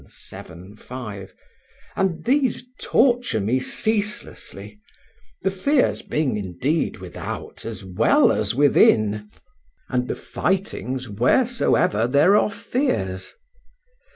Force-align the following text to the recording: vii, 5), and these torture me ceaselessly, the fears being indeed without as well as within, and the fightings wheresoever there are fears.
vii, 0.31 0.73
5), 0.79 1.35
and 1.95 2.25
these 2.25 2.65
torture 2.79 3.39
me 3.39 3.59
ceaselessly, 3.59 4.79
the 5.43 5.51
fears 5.51 6.01
being 6.01 6.37
indeed 6.37 6.97
without 6.97 7.65
as 7.67 7.85
well 7.85 8.31
as 8.31 8.55
within, 8.55 9.29
and 9.89 10.07
the 10.07 10.15
fightings 10.15 11.07
wheresoever 11.07 12.07
there 12.07 12.35
are 12.35 12.49
fears. 12.49 13.35